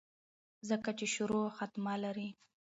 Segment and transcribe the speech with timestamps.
[0.69, 2.29] ځکه چې شورو او خاتمه لري